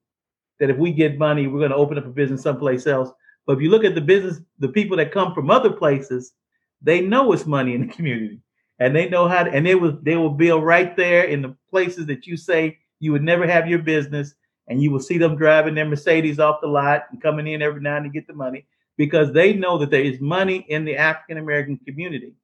[0.61, 3.11] that if we get money, we're going to open up a business someplace else.
[3.47, 6.35] But if you look at the business, the people that come from other places,
[6.83, 8.41] they know it's money in the community,
[8.79, 11.57] and they know how to, and they will they will build right there in the
[11.71, 14.35] places that you say you would never have your business,
[14.69, 17.81] and you will see them driving their Mercedes off the lot and coming in every
[17.81, 18.67] now and to get the money
[18.97, 22.35] because they know that there is money in the African American community,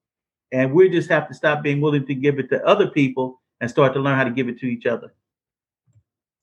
[0.52, 3.70] and we just have to stop being willing to give it to other people and
[3.70, 5.12] start to learn how to give it to each other.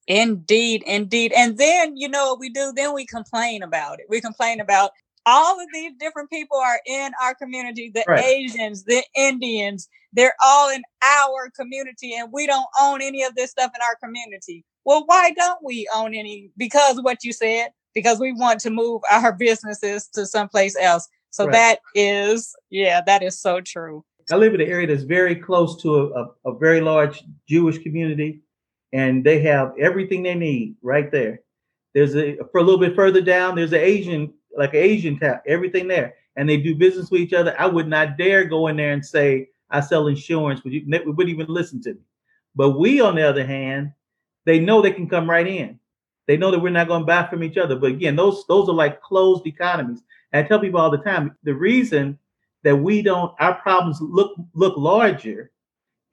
[0.07, 1.31] Indeed, indeed.
[1.33, 2.73] And then, you know what we do?
[2.75, 4.05] Then we complain about it.
[4.09, 4.91] We complain about
[5.25, 8.23] all of these different people are in our community the right.
[8.23, 13.51] Asians, the Indians, they're all in our community, and we don't own any of this
[13.51, 14.63] stuff in our community.
[14.85, 16.51] Well, why don't we own any?
[16.57, 21.07] Because what you said, because we want to move our businesses to someplace else.
[21.31, 21.53] So right.
[21.53, 24.03] that is, yeah, that is so true.
[24.31, 27.79] I live in an area that's very close to a, a, a very large Jewish
[27.79, 28.41] community,
[28.93, 31.39] and they have everything they need right there.
[31.93, 35.43] There's a for a little bit further down, there's an Asian like an Asian tap,
[35.47, 37.55] everything there, and they do business with each other.
[37.59, 41.29] I would not dare go in there and say I sell insurance, would you wouldn't
[41.29, 42.01] even listen to me.
[42.55, 43.91] But we, on the other hand,
[44.45, 45.79] they know they can come right in.
[46.27, 47.75] They know that we're not going to buy from each other.
[47.75, 50.01] But again, those those are like closed economies.
[50.31, 52.17] And I tell people all the time the reason
[52.63, 55.51] that we don't our problems look look larger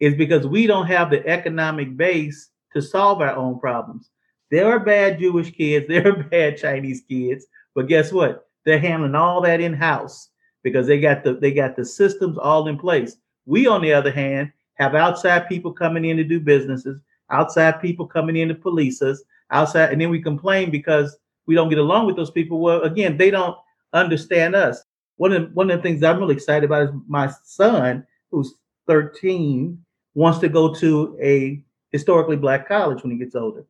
[0.00, 4.11] is because we don't have the economic base to solve our own problems.
[4.50, 8.46] There are bad Jewish kids, there are bad Chinese kids, but guess what?
[8.64, 10.28] They're handling all that in house
[10.62, 13.16] because they got the they got the systems all in place.
[13.46, 18.06] We, on the other hand, have outside people coming in to do businesses, outside people
[18.06, 22.06] coming in to police us, outside, and then we complain because we don't get along
[22.06, 22.61] with those people.
[22.61, 23.56] Well, again, they don't
[23.92, 24.83] understand us.
[25.16, 28.54] One of the, one of the things I'm really excited about is my son, who's
[28.87, 29.83] 13,
[30.14, 33.64] wants to go to a historically black college when he gets older.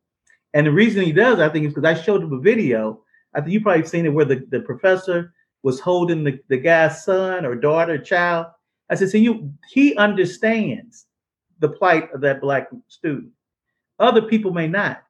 [0.53, 3.01] And the reason he does, I think, is because I showed him a video
[3.33, 7.03] I think you probably seen it where the, the professor was holding the, the guy's
[7.03, 8.47] son or daughter, child.
[8.89, 11.05] I said, so you he understands
[11.59, 13.31] the plight of that black student.
[13.99, 15.03] Other people may not.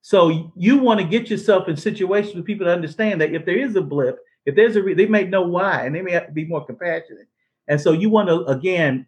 [0.00, 3.58] So you want to get yourself in situations with people to understand that if there
[3.58, 6.26] is a blip, if there's a, re- they may know why, and they may have
[6.26, 7.28] to be more compassionate.
[7.66, 9.06] And so you want to again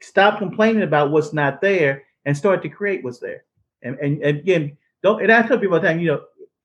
[0.00, 3.44] stop complaining about what's not there and start to create what's there.
[3.82, 5.20] And, and, and again, don't.
[5.20, 6.22] And I tell people all the time, you know,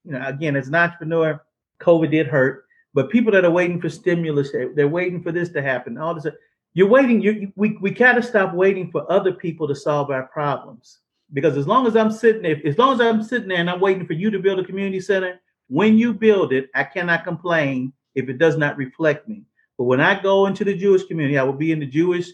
[0.07, 1.39] you know, again, as an entrepreneur,
[1.81, 5.61] COVID did hurt, but people that are waiting for stimulus, they're waiting for this to
[5.61, 5.97] happen.
[5.97, 6.25] All this,
[6.73, 7.21] you're waiting.
[7.21, 10.99] You, we we gotta stop waiting for other people to solve our problems.
[11.33, 13.79] because as long as I'm sitting there, as long as I'm sitting there and I'm
[13.79, 17.93] waiting for you to build a community center, when you build it, I cannot complain
[18.15, 19.43] if it does not reflect me.
[19.77, 22.29] But when I go into the Jewish community, I will be in the Jewish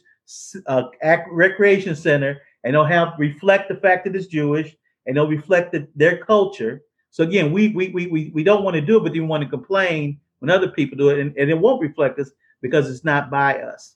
[0.68, 0.84] uh,
[1.32, 5.88] recreation center, and they'll have reflect the fact that it's Jewish, and they'll reflect the,
[5.96, 6.84] their culture.
[7.14, 9.44] So again, we we we we, we don't want to do it, but we want
[9.44, 13.06] to complain when other people do it, and, and it won't reflect us because it's
[13.06, 13.96] not by us.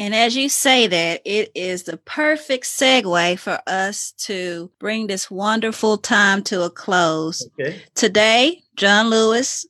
[0.00, 5.30] And as you say that, it is the perfect segue for us to bring this
[5.30, 7.48] wonderful time to a close.
[7.58, 7.80] Okay.
[7.94, 9.64] Today, John Lewis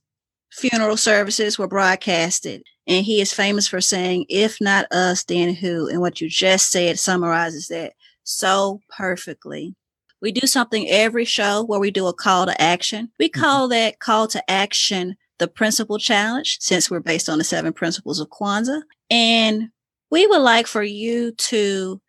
[0.50, 5.86] funeral services were broadcasted, and he is famous for saying, If not us, then who?
[5.86, 7.92] And what you just said summarizes that
[8.24, 9.76] so perfectly.
[10.22, 13.10] We do something every show where we do a call to action.
[13.18, 13.40] We mm-hmm.
[13.40, 18.20] call that call to action the principle challenge since we're based on the seven principles
[18.20, 18.82] of Kwanzaa.
[19.10, 19.68] And
[20.10, 22.00] we would like for you to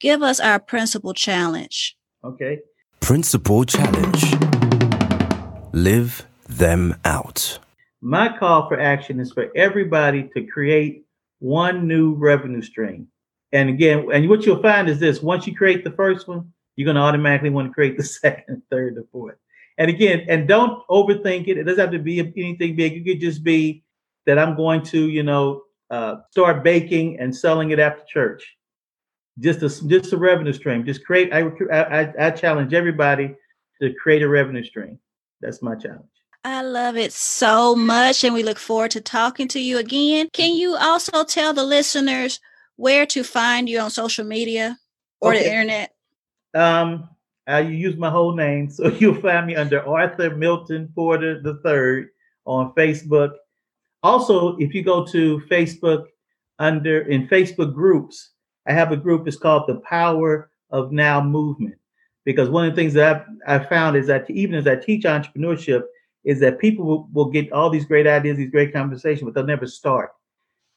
[0.00, 1.96] give us our principle challenge.
[2.24, 2.58] Okay.
[3.00, 4.34] Principle challenge.
[5.72, 7.58] Live them out.
[8.00, 11.04] My call for action is for everybody to create
[11.38, 13.08] one new revenue stream.
[13.52, 16.86] And again, and what you'll find is this once you create the first one, you're
[16.86, 19.36] going to automatically want to create the second, third, or fourth.
[19.78, 21.58] And again, and don't overthink it.
[21.58, 22.92] It doesn't have to be anything big.
[22.94, 23.82] It could just be
[24.26, 28.56] that I'm going to, you know, uh, start baking and selling it after church.
[29.40, 30.84] Just a just a revenue stream.
[30.84, 31.32] Just create.
[31.32, 33.34] I, I I challenge everybody
[33.82, 35.00] to create a revenue stream.
[35.40, 36.06] That's my challenge.
[36.44, 40.28] I love it so much, and we look forward to talking to you again.
[40.32, 42.38] Can you also tell the listeners
[42.76, 44.78] where to find you on social media
[45.20, 45.42] or okay.
[45.42, 45.93] the internet?
[46.54, 47.08] Um,
[47.46, 52.06] I use my whole name, so you'll find me under Arthur Milton Porter III
[52.46, 53.32] on Facebook
[54.04, 56.04] also, if you go to Facebook
[56.58, 58.32] under in Facebook groups,
[58.68, 59.26] I have a group.
[59.26, 61.76] It's called the Power of Now Movement.
[62.26, 65.04] Because one of the things that I've, i found is that even as I teach
[65.04, 65.84] entrepreneurship,
[66.22, 69.46] is that people will, will get all these great ideas, these great conversations, but they'll
[69.46, 70.10] never start.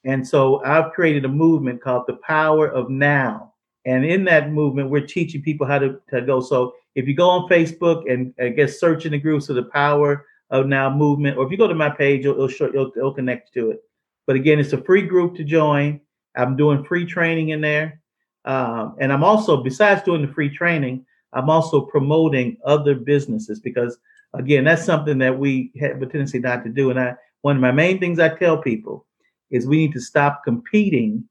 [0.06, 3.54] And so I've created a movement called the Power of Now.
[3.88, 6.42] And in that movement, we're teaching people how to, to go.
[6.42, 9.64] So if you go on Facebook and I guess search in the groups of the
[9.64, 12.92] Power of Now Movement, or if you go to my page, it'll, it'll show it'll,
[12.98, 13.80] it'll connect to it.
[14.26, 16.02] But again, it's a free group to join.
[16.36, 18.02] I'm doing free training in there,
[18.44, 23.98] um, and I'm also besides doing the free training, I'm also promoting other businesses because
[24.34, 26.90] again, that's something that we have a tendency not to do.
[26.90, 29.06] And I one of my main things I tell people
[29.50, 31.24] is we need to stop competing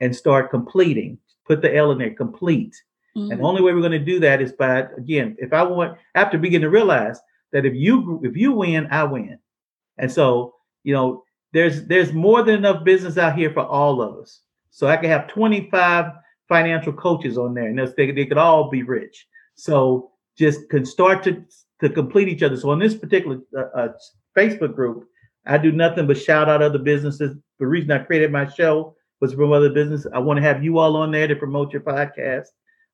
[0.00, 1.18] and start completing.
[1.48, 2.76] Put the L in there, complete.
[3.16, 3.32] Mm-hmm.
[3.32, 5.98] And the only way we're going to do that is by again, if I want
[6.14, 7.18] after begin to realize
[7.52, 9.38] that if you if you win, I win.
[9.98, 14.18] And so, you know, there's there's more than enough business out here for all of
[14.18, 14.42] us.
[14.70, 16.12] So I could have 25
[16.48, 19.26] financial coaches on there, and they, they could all be rich.
[19.54, 21.44] So just can start to
[21.80, 22.56] to complete each other.
[22.56, 23.88] So on this particular uh, uh,
[24.36, 25.08] Facebook group,
[25.46, 27.36] I do nothing but shout out other businesses.
[27.58, 30.06] The reason I created my show was from other business.
[30.12, 32.46] I want to have you all on there to promote your podcast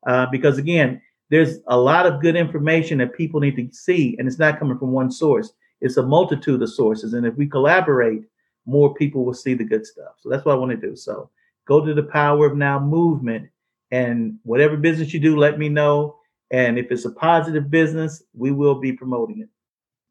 [0.07, 1.01] uh, because again,
[1.31, 4.79] there's a lot of good information that people need to see, and it's not coming
[4.79, 5.53] from one source.
[5.81, 7.14] It's a multitude of sources.
[7.14, 8.22] And if we collaborate,
[8.66, 10.14] more people will see the good stuff.
[10.20, 10.97] So that's what I want to do.
[10.97, 11.31] So
[11.66, 13.49] go to the Power of Now movement,
[13.91, 16.16] and whatever business you do, let me know.
[16.51, 19.49] And if it's a positive business, we will be promoting it.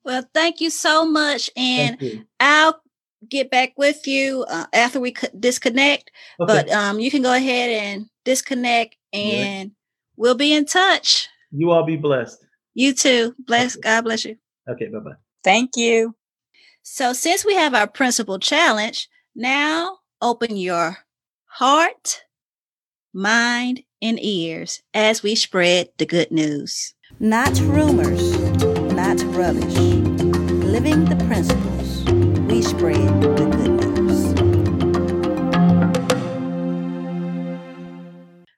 [0.04, 1.50] Well, thank you so much.
[1.56, 2.82] And I'll
[3.30, 6.12] get back with you uh, after we disconnect.
[6.40, 6.54] Okay.
[6.54, 9.72] But um, you can go ahead and disconnect and
[10.16, 11.28] We'll be in touch.
[11.52, 12.46] You all be blessed.
[12.74, 13.36] You too.
[13.40, 13.76] Bless.
[13.76, 13.82] Okay.
[13.82, 14.38] God bless you.
[14.70, 14.88] Okay.
[14.88, 15.16] Bye bye.
[15.44, 16.16] Thank you.
[16.84, 20.98] So, since we have our principle challenge, now open your
[21.46, 22.24] heart,
[23.14, 26.94] mind, and ears as we spread the good news.
[27.20, 28.38] Not rumors,
[28.94, 29.74] not rubbish.
[30.66, 31.73] Living the principles, we
[32.84, 34.34] spread the good news.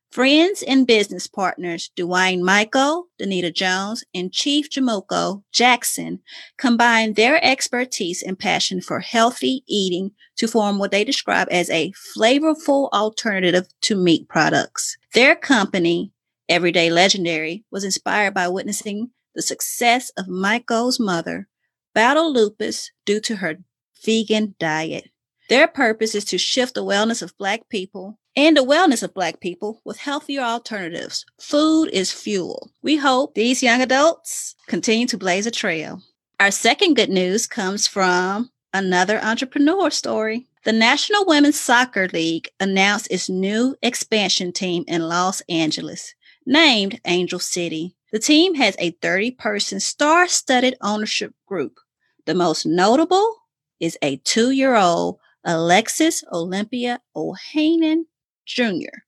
[0.09, 6.21] Friends and business partners Dwayne Michael, Danita Jones, and Chief Jamoko Jackson
[6.57, 11.93] combined their expertise and passion for healthy eating to form what they describe as a
[12.17, 14.97] flavorful alternative to meat products.
[15.13, 16.13] Their company,
[16.49, 21.47] Everyday Legendary, was inspired by witnessing the success of Michael's mother
[21.93, 23.59] battle lupus due to her
[24.06, 25.10] vegan diet.
[25.49, 29.39] Their purpose is to shift the wellness of Black people and the wellness of Black
[29.39, 31.26] people with healthier alternatives.
[31.39, 32.72] Food is fuel.
[32.82, 36.01] We hope these young adults continue to blaze a trail.
[36.39, 40.47] Our second good news comes from another entrepreneur story.
[40.66, 46.14] The National Women's Soccer League announced its new expansion team in Los Angeles.
[46.47, 47.95] named Angel City.
[48.12, 51.80] The team has a 30 person star studded ownership group.
[52.26, 53.44] The most notable
[53.80, 58.05] is a two year old Alexis Olympia Ohanian
[58.45, 59.03] Jr.,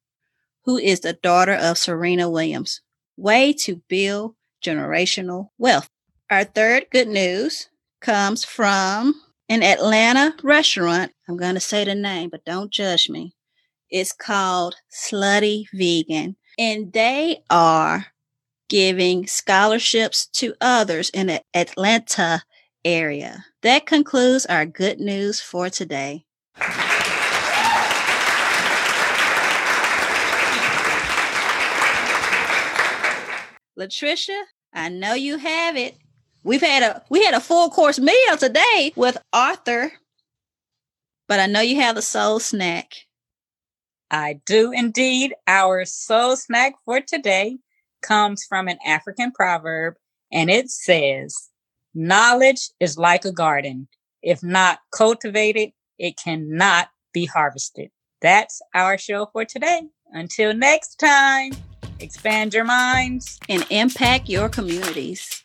[0.65, 2.81] who is the daughter of Serena Williams.
[3.15, 5.89] Way to build generational wealth.
[6.29, 7.69] Our third good news
[8.01, 11.13] comes from an Atlanta restaurant.
[11.27, 13.33] I'm going to say the name, but don't judge me.
[13.89, 18.07] It's called Slutty Vegan, and they are
[18.69, 22.43] giving scholarships to others in the Atlanta
[22.87, 23.45] area.
[23.63, 26.25] That concludes our good news for today.
[33.77, 34.41] Latricia,
[34.73, 35.97] I know you have it.
[36.43, 39.91] We've had a we had a full course meal today with Arthur,
[41.27, 42.93] but I know you have the soul snack.
[44.09, 45.33] I do indeed.
[45.45, 47.57] Our soul snack for today
[48.01, 49.95] comes from an African proverb,
[50.31, 51.49] and it says,
[51.99, 53.87] Knowledge is like a garden.
[54.21, 57.89] If not cultivated, it cannot be harvested.
[58.21, 59.81] That's our show for today.
[60.11, 61.53] Until next time,
[61.99, 65.41] expand your minds and impact your communities.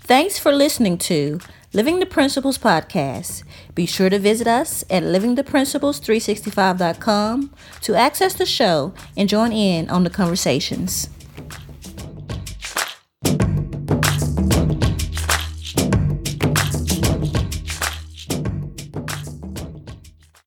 [0.00, 1.38] Thanks for listening to
[1.72, 3.44] Living the Principles podcast.
[3.76, 10.02] Be sure to visit us at livingtheprinciples365.com to access the show and join in on
[10.02, 11.08] the conversations.